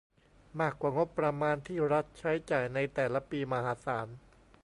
[0.59, 4.07] มากกว่างบประมาณที่รัฐใช้จ่ายในแต่ละปีมหาศาล